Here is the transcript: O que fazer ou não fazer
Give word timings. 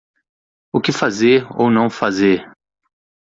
O 0.73 0.81
que 0.81 0.91
fazer 0.91 1.45
ou 1.59 1.69
não 1.69 1.87
fazer 1.87 2.49